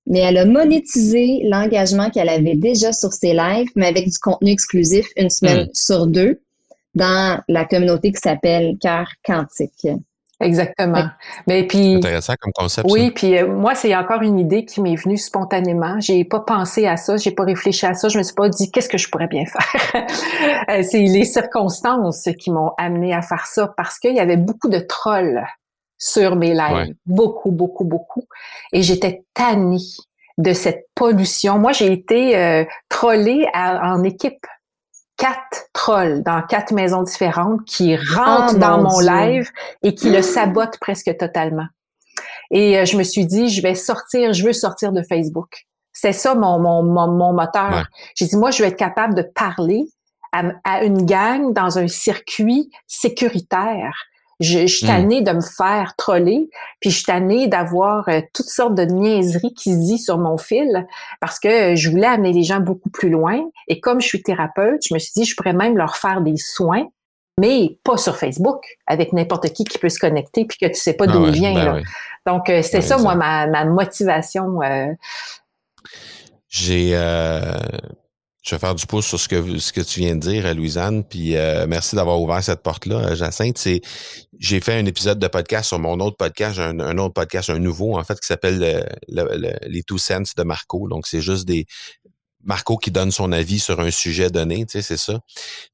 [0.05, 4.51] mais elle a monétisé l'engagement qu'elle avait déjà sur ses lives, mais avec du contenu
[4.51, 5.73] exclusif une semaine hmm.
[5.73, 6.41] sur deux
[6.95, 9.87] dans la communauté qui s'appelle Cœur Quantique.
[10.39, 11.05] Exactement.
[11.47, 12.89] Mais puis intéressant comme concept.
[12.91, 15.99] Oui, puis euh, moi c'est encore une idée qui m'est venue spontanément.
[15.99, 18.71] J'ai pas pensé à ça, j'ai pas réfléchi à ça, je me suis pas dit
[18.71, 20.07] qu'est-ce que je pourrais bien faire?
[20.69, 24.69] Euh, c'est les circonstances qui m'ont amené à faire ça parce qu'il y avait beaucoup
[24.69, 25.43] de trolls
[25.97, 28.23] sur mes lives, beaucoup beaucoup beaucoup
[28.71, 29.77] et j'étais tannée
[30.37, 31.59] de cette pollution.
[31.59, 34.45] Moi, j'ai été euh, trollée en équipe
[35.17, 39.49] quatre trolls dans quatre maisons différentes qui rentrent oh dans mon, live
[39.81, 41.67] et qui le sabotent presque totalement.
[42.51, 45.65] Et euh, je me suis dit, je vais sortir, je veux sortir de Facebook.
[45.91, 47.85] C'est ça mon, mon, mon, moteur.
[48.15, 49.85] J'ai dit, moi, je vais être capable de parler
[50.31, 53.93] à, à une gang dans un circuit sécuritaire
[54.39, 54.89] je, je suis hmm.
[54.89, 59.53] tannée de me faire troller, puis je suis tannée d'avoir euh, toutes sortes de niaiseries
[59.53, 60.85] qui se disent sur mon fil
[61.21, 63.41] parce que je voulais amener les gens beaucoup plus loin.
[63.67, 66.37] Et comme je suis thérapeute, je me suis dit, je pourrais même leur faire des
[66.37, 66.87] soins,
[67.39, 70.93] mais pas sur Facebook, avec n'importe qui qui peut se connecter puis que tu sais
[70.93, 71.53] pas d'où il vient.
[71.53, 71.83] Ben
[72.25, 74.61] Donc, euh, c'est ça, moi, ma, ma motivation.
[74.61, 74.87] Euh.
[76.49, 76.95] J'ai
[78.43, 81.05] je vais faire du pouce sur ce que ce que tu viens de dire, Louisanne,
[81.05, 83.57] puis euh, merci d'avoir ouvert cette porte-là, euh, Jacinthe.
[83.57, 83.81] C'est,
[84.37, 87.97] j'ai fait un épisode de podcast sur mon autre podcast, un, autre podcast, un nouveau
[87.97, 90.89] en fait, qui s'appelle les Two Cents de Marco.
[90.89, 91.65] Donc c'est juste des
[92.43, 95.21] Marco qui donne son avis sur un sujet donné, tu sais, c'est ça.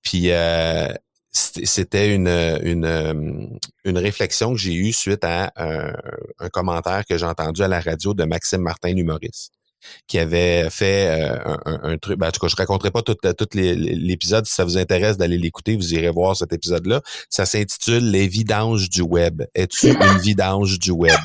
[0.03, 0.93] Puis euh,
[1.31, 5.91] c'était une, une, une réflexion que j'ai eue suite à un,
[6.37, 9.58] un commentaire que j'ai entendu à la radio de Maxime Martin, l'humoriste
[10.07, 12.19] qui avait fait euh, un, truc.
[12.19, 14.45] Ben, en tout cas, je raconterai pas tout, tout l'épisode.
[14.45, 17.01] Si ça vous intéresse d'aller l'écouter, vous irez voir cet épisode-là.
[17.29, 19.43] Ça s'intitule Les vidanges du web.
[19.53, 21.19] Es-tu une vidange du web?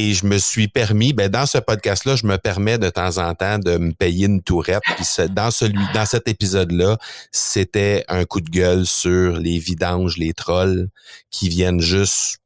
[0.00, 3.34] Et je me suis permis, ben dans ce podcast-là, je me permets de temps en
[3.34, 4.82] temps de me payer une tourette.
[4.94, 6.98] Puis dans celui, dans cet épisode-là,
[7.32, 10.88] c'était un coup de gueule sur les vidanges, les trolls
[11.32, 12.38] qui viennent juste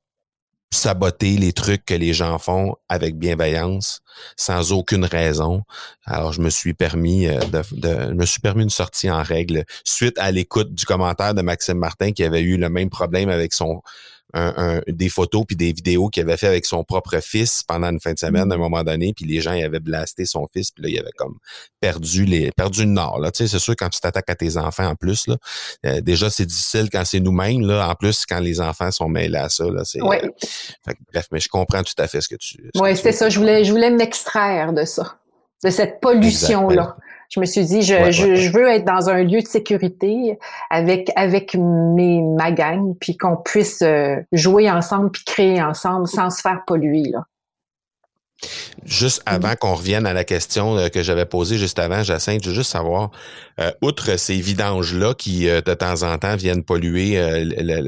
[0.73, 4.01] saboter les trucs que les gens font avec bienveillance,
[4.37, 5.63] sans aucune raison.
[6.07, 9.65] Alors, je me suis permis euh, de, de me suis permis une sortie en règle
[9.85, 13.53] suite à l'écoute du commentaire de Maxime Martin qui avait eu le même problème avec
[13.53, 13.83] son
[14.35, 18.01] un, des photos puis des vidéos qu'il avait fait avec son propre fils pendant une
[18.01, 18.61] fin de semaine à un mm.
[18.61, 21.37] moment donné, puis les gens y avaient blasté son fils, puis là il avait comme
[21.81, 23.31] perdu les perdu le nord là.
[23.31, 25.37] Tu sais, c'est sûr quand tu t'attaques à tes enfants en plus là,
[25.87, 27.88] euh, déjà c'est difficile quand c'est nous-mêmes là.
[27.88, 30.01] En plus quand les enfants sont mêlés à ça là, c'est.
[30.01, 30.29] Euh,
[31.12, 32.71] bref, mais je comprends tout à fait ce que tu.
[32.77, 33.29] Oui, c'était ça.
[33.29, 35.18] Je voulais je voulais m'extraire de ça,
[35.64, 36.97] de cette pollution là.
[37.33, 41.55] Je me suis dit, je, je, veux être dans un lieu de sécurité avec avec
[41.55, 46.61] mes ma gang, puis qu'on puisse euh, jouer ensemble puis créer ensemble sans se faire
[46.66, 47.25] polluer là.
[48.85, 49.35] Juste mm-hmm.
[49.35, 52.55] avant qu'on revienne à la question euh, que j'avais posée juste avant, Jacinthe, je veux
[52.55, 53.11] juste savoir,
[53.61, 57.16] euh, outre ces vidanges-là qui, de temps en temps, viennent polluer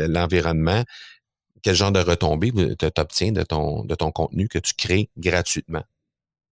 [0.09, 0.85] l'environnement,
[1.63, 5.83] quel genre de retombées tu obtiens de ton, de ton contenu que tu crées gratuitement?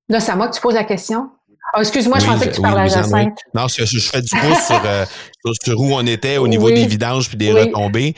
[0.08, 1.30] Là, c'est à moi que tu poses la question?
[1.74, 3.38] Oh, excuse-moi, je pensais que tu parlais à Jacinthe.
[3.54, 5.06] Non, je, je, fais du pouce euh,
[5.44, 8.14] sur, sur, où on était au niveau des vidanges puis des retombées.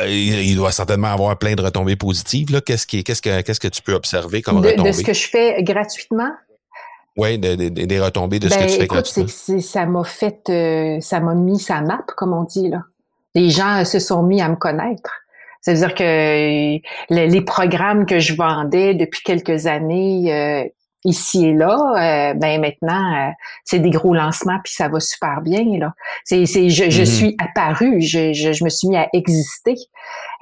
[0.00, 2.60] Euh, il, doit certainement avoir plein de retombées positives.
[2.62, 4.90] Qu'est-ce, qui, qu'est-ce, que, qu'est-ce que tu peux observer comme de, retombées?
[4.90, 6.30] De ce que je fais gratuitement?
[7.16, 9.32] Oui, des retombées de ce que ben, tu fais écoute, gratuitement.
[9.34, 12.68] C'est, ça m'a fait, euh, ça m'a mis sa map, comme on dit.
[12.68, 12.82] là.
[13.34, 15.10] Les gens se sont mis à me connaître.
[15.62, 16.78] C'est-à-dire que
[17.10, 20.70] les, programmes que je vendais depuis quelques années,
[21.04, 23.30] ici et là, euh, ben maintenant, euh,
[23.64, 25.64] c'est des gros lancements, puis ça va super bien.
[25.78, 25.94] Là.
[26.24, 27.04] C'est, c'est, je, je mm-hmm.
[27.04, 29.74] suis apparue, je, je, je, me suis mis à exister.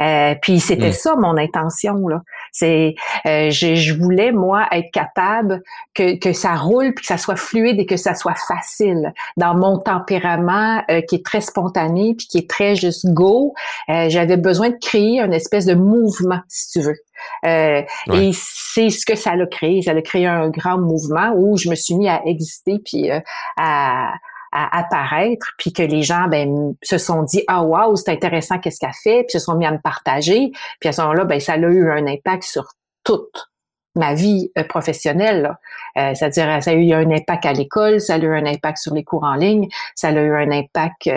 [0.00, 0.92] Euh, puis c'était mm.
[0.92, 2.08] ça mon intention.
[2.08, 2.22] Là.
[2.52, 5.62] C'est, je, je, voulais, moi, être capable
[5.94, 9.12] que, que ça roule, puis que ça soit fluide et que ça soit facile.
[9.36, 13.54] Dans mon tempérament qui est très spontané, puis qui est très juste go,
[13.88, 16.96] j'avais besoin de créer une espèce de mouvement, si tu veux.
[17.44, 19.82] Euh, et c'est ce que ça a créé.
[19.82, 23.20] Ça a créé un grand mouvement où je me suis mis à exister puis euh,
[23.56, 24.14] à,
[24.54, 28.90] apparaître, puis que les gens ben, se sont dit ah wow c'est intéressant qu'est-ce qu'elle
[29.02, 31.58] fait, puis se sont mis à me partager, puis à ce moment-là ben ça a
[31.58, 33.50] eu un impact sur toute
[33.96, 35.56] ma vie euh, professionnelle.
[35.96, 39.04] C'est-à-dire ça a eu un impact à l'école, ça a eu un impact sur les
[39.04, 41.08] cours en ligne, ça a eu un impact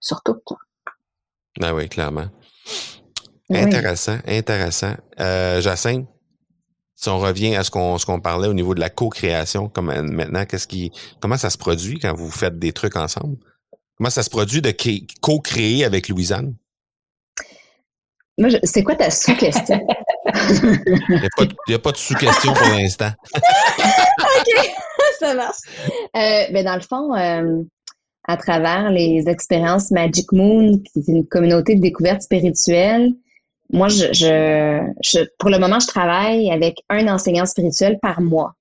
[0.00, 0.36] sur tout.
[1.62, 2.26] Ah oui, clairement.
[3.50, 4.94] Intéressant, intéressant.
[5.20, 6.06] Euh, Jacinthe,
[7.02, 9.90] si on revient à ce qu'on ce qu'on parlait au niveau de la co-création, comme
[9.90, 13.38] euh, maintenant, qu'est-ce qui comment ça se produit quand vous faites des trucs ensemble?
[13.98, 14.72] Comment ça se produit de
[15.20, 16.54] co-créer avec Louisanne?
[18.38, 19.86] Moi, c'est quoi ta sous-question?
[20.34, 23.10] Il n'y a, pas de sous-question pour l'instant.
[23.34, 24.70] OK,
[25.18, 25.56] ça marche.
[26.16, 27.62] Euh, ben dans le fond, euh,
[28.28, 33.12] à travers les expériences Magic Moon, qui est une communauté de découverte spirituelle,
[33.72, 38.54] moi, je, je, pour le moment, je travaille avec un enseignant spirituel par mois.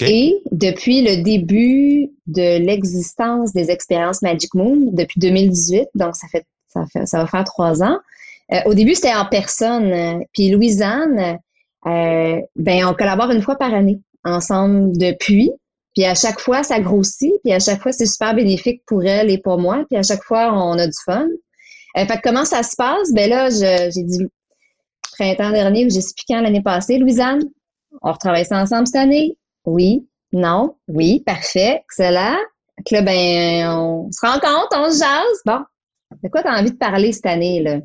[0.00, 6.46] Et depuis le début de l'existence des expériences Magic Moon, depuis 2018, donc ça fait
[6.68, 7.98] ça, fait, ça va faire trois ans.
[8.52, 10.24] Euh, au début, c'était en personne.
[10.32, 11.38] Puis Louisanne,
[11.86, 15.50] euh, ben on collabore une fois par année ensemble depuis.
[15.94, 17.32] Puis à chaque fois, ça grossit.
[17.44, 19.84] Puis à chaque fois, c'est super bénéfique pour elle et pour moi.
[19.88, 21.28] Puis à chaque fois, on a du fun.
[21.96, 23.12] Euh, fait que comment ça se passe?
[23.12, 24.26] Ben là, j'ai dit
[25.12, 27.42] printemps dernier plus quand l'année passée, Louisanne,
[28.02, 29.36] on retravaille ça ensemble cette année?
[29.64, 32.36] Oui, non, oui, parfait, excellent.
[32.90, 35.40] là, ben, on se rencontre, on se jase.
[35.46, 35.60] Bon,
[36.22, 37.78] de quoi tu as envie de parler cette année, là?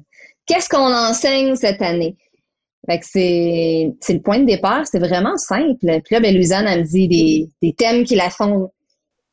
[0.45, 2.17] Qu'est-ce qu'on enseigne cette année?
[2.89, 5.75] Fait que c'est, le point de départ, c'est vraiment simple.
[5.81, 8.71] Puis là, ben, Louisanne, me dit des, des thèmes qui la font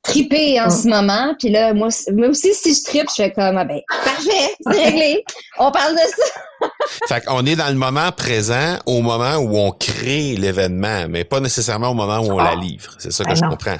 [0.06, 1.34] triper en ce moment.
[1.38, 4.84] Puis là, moi, moi aussi, si je tripe, je fais comme, ah ben, parfait, c'est
[4.84, 5.24] réglé.
[5.58, 6.68] On parle de ça.
[7.08, 11.40] fait qu'on est dans le moment présent, au moment où on crée l'événement, mais pas
[11.40, 12.56] nécessairement au moment où on la ah.
[12.56, 12.92] livre.
[12.98, 13.76] C'est ça que ben je comprends.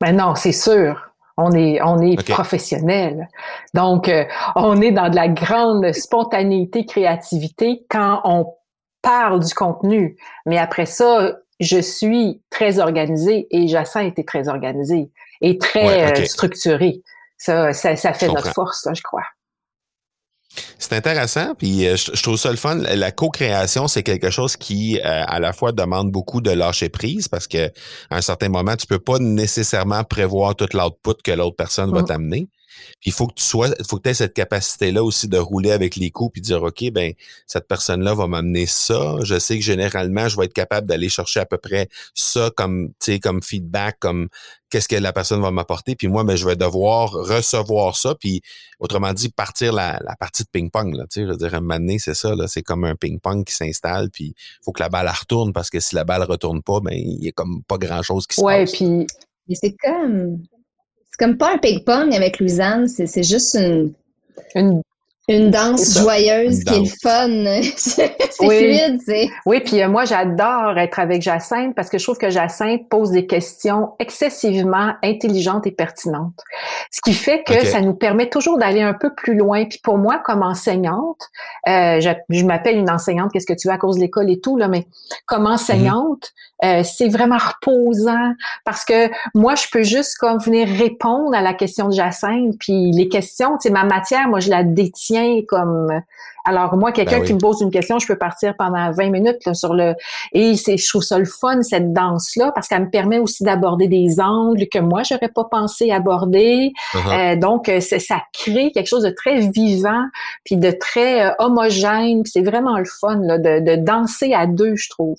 [0.00, 1.00] Ben non, c'est sûr.
[1.36, 3.28] On est, on est professionnel.
[3.74, 8.54] Donc, euh, on est dans de la grande spontanéité, créativité quand on
[9.02, 10.16] parle du contenu.
[10.46, 15.10] Mais après ça, je suis très organisée et Jacinthe était très organisé
[15.40, 17.00] et très euh, structuré.
[17.38, 19.24] Ça, ça, ça fait notre force, je crois.
[20.78, 22.76] C'est intéressant, puis euh, je, trouve ça le fun.
[22.76, 27.28] La co-création, c'est quelque chose qui, euh, à la fois, demande beaucoup de lâcher prise
[27.28, 27.66] parce que
[28.10, 32.02] à un certain moment, tu peux pas nécessairement prévoir toute l'output que l'autre personne va
[32.02, 32.06] mm.
[32.06, 32.48] t'amener.
[33.00, 35.38] Puis il faut que tu sois, il faut que tu aies cette capacité-là aussi de
[35.38, 37.12] rouler avec les coups puis dire OK, ben
[37.46, 39.16] cette personne-là va m'amener ça.
[39.22, 42.88] Je sais que généralement, je vais être capable d'aller chercher à peu près ça comme,
[43.00, 44.28] tu sais, comme feedback, comme
[44.70, 45.94] qu'est-ce que la personne va m'apporter.
[45.94, 48.14] Puis moi, ben, je vais devoir recevoir ça.
[48.14, 48.42] Puis
[48.78, 50.94] autrement dit, partir la, la partie de ping-pong.
[50.94, 52.34] Là, tu sais, je veux dire, un moment donné, c'est ça.
[52.34, 54.10] Là, c'est comme un ping-pong qui s'installe.
[54.10, 56.94] Puis il faut que la balle retourne parce que si la balle retourne pas, ben
[56.94, 58.72] il y a comme pas grand-chose qui se ouais, passe.
[58.72, 59.06] Puis
[59.54, 60.42] c'est comme
[61.16, 63.92] c'est comme pas un ping-pong avec Louisanne, c'est juste une,
[64.54, 64.82] une
[65.28, 67.62] une danse joyeuse qui est le fun.
[67.76, 68.58] c'est oui.
[68.58, 69.28] fluide, c'est.
[69.44, 73.10] Oui, puis euh, moi, j'adore être avec Jacinthe parce que je trouve que Jacinthe pose
[73.10, 76.44] des questions excessivement intelligentes et pertinentes.
[76.92, 79.64] Ce qui fait que ça nous permet toujours d'aller un peu plus loin.
[79.64, 81.28] Puis pour moi, comme enseignante,
[81.68, 84.56] euh, je, m'appelle une enseignante, qu'est-ce que tu veux à cause de l'école et tout,
[84.56, 84.86] là, mais
[85.26, 86.32] comme enseignante,
[86.64, 88.32] euh, c'est vraiment reposant
[88.64, 92.54] parce que moi, je peux juste comme venir répondre à la question de Jacinthe.
[92.60, 95.15] Puis les questions, c'est ma matière, moi, je la détiens
[95.48, 96.00] comme
[96.44, 99.54] alors moi quelqu'un ben qui me pose une question, je peux partir pendant 20 minutes
[99.54, 99.94] sur le
[100.32, 103.42] et c'est je trouve ça le fun cette danse là parce qu'elle me permet aussi
[103.42, 106.72] d'aborder des angles que moi j'aurais pas pensé aborder.
[106.92, 107.34] Uh-huh.
[107.34, 110.04] Euh, donc ça crée quelque chose de très vivant
[110.44, 114.88] puis de très euh, homogène, c'est vraiment le fun de, de danser à deux, je
[114.88, 115.18] trouve.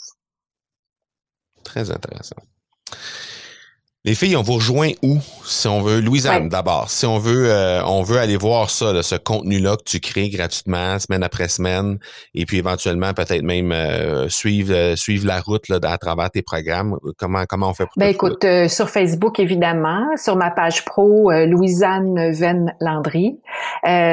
[1.63, 2.38] Très intéressant.
[4.07, 5.99] Les filles, on vous rejoint où si on veut?
[5.99, 9.83] Louisanne d'abord, si on veut euh, on veut aller voir ça ce contenu là que
[9.83, 11.97] tu crées gratuitement semaine après semaine
[12.33, 16.41] et puis éventuellement peut-être même euh, suivre euh, suivre la route là à travers tes
[16.41, 21.29] programmes, comment comment on fait pour Ben écoute sur Facebook évidemment, sur ma page pro
[21.45, 23.41] Louisanne Venn Landry,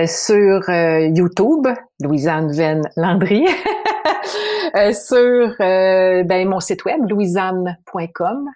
[0.08, 1.68] sur YouTube
[2.00, 3.46] Louisanne Venn Landry.
[4.92, 8.48] sur ben, mon site web louisanne.com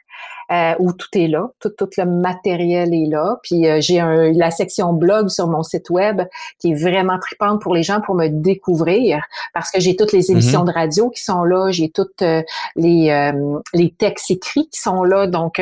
[0.51, 3.39] euh, où tout est là, tout, tout le matériel est là.
[3.43, 4.01] Puis euh, j'ai
[4.35, 6.23] la section blog sur mon site web
[6.59, 10.31] qui est vraiment tripante pour les gens pour me découvrir parce que j'ai toutes les
[10.31, 10.69] émissions mhm.
[10.69, 12.43] de radio qui sont là, j'ai toutes euh,
[12.77, 15.27] les, euh, les textes écrits qui sont là.
[15.27, 15.61] Donc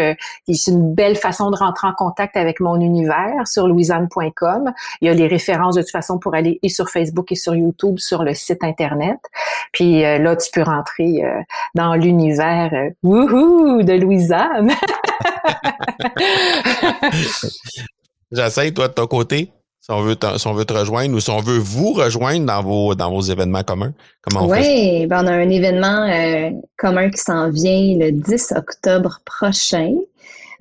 [0.49, 4.73] c'est une belle façon de rentrer en contact avec mon univers sur louisanne.com.
[5.01, 7.55] Il y a les références de toute façon pour aller et sur Facebook et sur
[7.55, 9.19] YouTube sur le site internet.
[9.73, 11.23] Puis là tu peux rentrer
[11.75, 12.71] dans l'univers
[13.03, 14.46] wouhou de Louisanne.
[18.33, 21.21] J'essaie, toi, de ton côté, si on, veut te, si on veut te rejoindre ou
[21.21, 25.23] si on veut vous rejoindre dans vos, dans vos événements communs, comment on Oui, ben
[25.23, 29.95] on a un événement euh, commun qui s'en vient le 10 octobre prochain.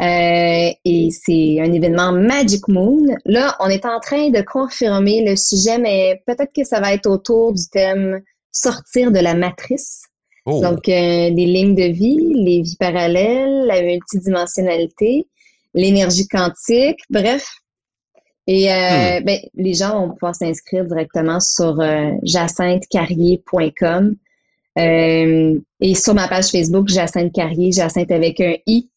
[0.02, 3.06] Euh, et c'est un événement Magic Moon.
[3.26, 7.08] Là, on est en train de confirmer le sujet, mais peut-être que ça va être
[7.08, 10.04] autour du thème sortir de la matrice.
[10.46, 10.62] Oh.
[10.62, 15.26] Donc, euh, les lignes de vie, les vies parallèles, la multidimensionnalité,
[15.74, 17.48] l'énergie quantique, bref,
[18.48, 19.24] Et euh, hmm.
[19.24, 24.16] ben, les gens vont pouvoir s'inscrire directement sur euh, jacinthe-carrier.com
[24.78, 28.90] euh, et sur ma page Facebook, Jacinthe Carrier, Jacinthe avec un I,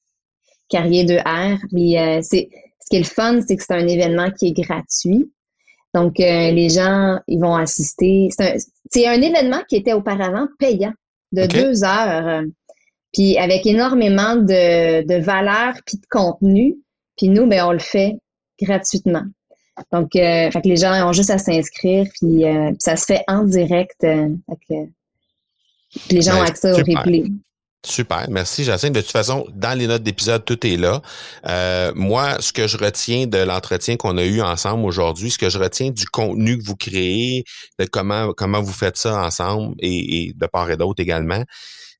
[0.69, 1.59] Carrier de R.
[1.73, 2.49] Puis, euh, c'est,
[2.81, 5.31] ce qui est le fun, c'est que c'est un événement qui est gratuit.
[5.95, 8.29] Donc, euh, les gens, ils vont assister.
[8.91, 10.93] C'est un, événement qui était auparavant payant,
[11.33, 12.43] de deux heures,
[13.13, 16.77] puis avec énormément de, de valeur puis de contenu.
[17.17, 18.17] Puis nous, ben, on le fait
[18.61, 19.25] gratuitement.
[19.93, 22.45] Donc, euh, fait que les gens ont juste à s'inscrire, puis,
[22.79, 24.03] ça se fait en direct.
[24.03, 27.25] Les gens ont ben, accès au replay.
[27.87, 28.93] Super, merci Jacinthe.
[28.93, 31.01] De toute façon, dans les notes d'épisode, tout est là.
[31.47, 35.49] Euh, moi, ce que je retiens de l'entretien qu'on a eu ensemble aujourd'hui, ce que
[35.49, 37.45] je retiens du contenu que vous créez,
[37.79, 41.45] de comment comment vous faites ça ensemble et, de part et d'autre également,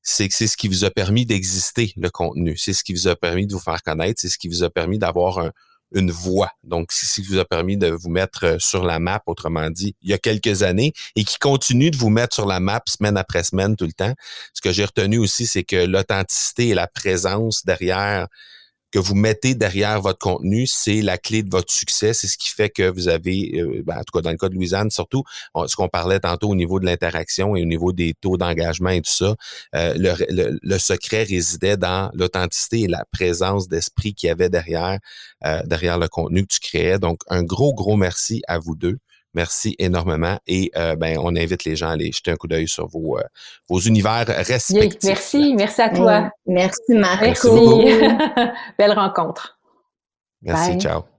[0.03, 2.57] c'est que c'est ce qui vous a permis d'exister, le contenu.
[2.57, 4.19] C'est ce qui vous a permis de vous faire connaître.
[4.19, 5.51] C'est ce qui vous a permis d'avoir un,
[5.93, 6.51] une voix.
[6.63, 9.95] Donc, c'est ce vous a permis de vous mettre euh, sur la map, autrement dit,
[10.01, 13.17] il y a quelques années, et qui continue de vous mettre sur la map semaine
[13.17, 14.13] après semaine tout le temps.
[14.53, 18.27] Ce que j'ai retenu aussi, c'est que l'authenticité et la présence derrière
[18.91, 22.13] que vous mettez derrière votre contenu, c'est la clé de votre succès.
[22.13, 24.49] C'est ce qui fait que vous avez, euh, ben, en tout cas dans le cas
[24.49, 25.23] de Louisanne, surtout
[25.67, 29.01] ce qu'on parlait tantôt au niveau de l'interaction et au niveau des taux d'engagement et
[29.01, 29.35] tout ça,
[29.75, 34.97] euh, le, secret résidait dans l'authenticité et la présence d'esprit qu'il y avait derrière,
[35.45, 36.99] euh, derrière le contenu que tu créais.
[36.99, 38.97] Donc, un gros, gros merci à vous deux.
[39.33, 42.67] Merci énormément et euh, ben, on invite les gens à aller jeter un coup d'œil
[42.67, 43.23] sur vos, euh,
[43.67, 45.03] vos univers respectifs.
[45.03, 46.31] merci, merci à toi.
[46.47, 47.25] merci Marco.
[47.25, 47.49] Merci.
[48.79, 49.59] Belle rencontre.
[50.41, 51.18] Merci, ciao.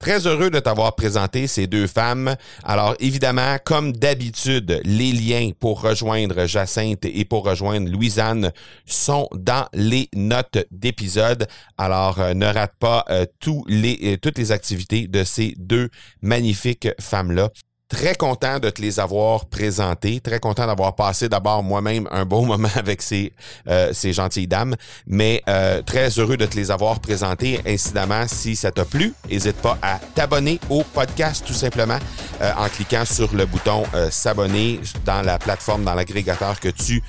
[0.00, 2.34] Très heureux de t'avoir présenté ces deux femmes.
[2.64, 8.50] Alors évidemment, comme d'habitude, les liens pour rejoindre Jacinthe et pour rejoindre Louisanne
[8.86, 11.46] sont dans les notes d'épisode.
[11.76, 13.26] Alors euh, ne rate pas euh,
[13.66, 15.90] les, euh, toutes les activités de ces deux
[16.22, 17.50] magnifiques femmes-là.
[17.90, 22.42] Très content de te les avoir présentés, très content d'avoir passé d'abord moi-même un beau
[22.46, 23.32] moment avec ces,
[23.68, 24.76] euh, ces gentilles dames,
[25.08, 27.60] mais euh, très heureux de te les avoir présentés.
[27.66, 31.98] Incidemment, si ça t'a plu, n'hésite pas à t'abonner au podcast tout simplement
[32.40, 37.02] euh, en cliquant sur le bouton s'abonner dans la plateforme, dans l'agrégateur que tu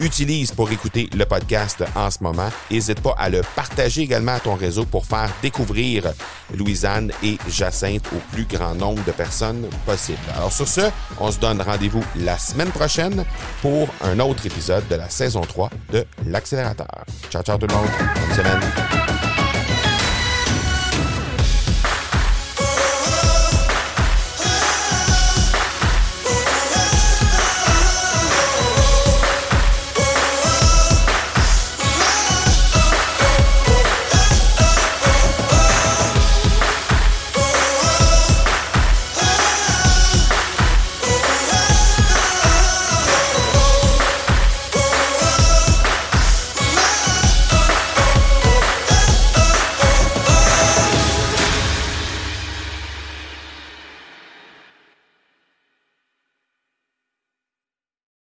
[0.00, 2.50] utilises pour écouter le podcast en ce moment.
[2.70, 6.12] N'hésite pas à le partager également à ton réseau pour faire découvrir
[6.54, 10.18] Louisanne et Jacinthe au plus grand nombre de personnes possible.
[10.36, 10.82] Alors sur ce,
[11.20, 13.24] on se donne rendez-vous la semaine prochaine
[13.62, 17.04] pour un autre épisode de la saison 3 de l'accélérateur.
[17.30, 17.88] Ciao, ciao tout le monde.
[18.14, 19.17] Bonne semaine.